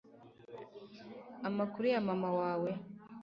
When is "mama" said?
2.07-2.29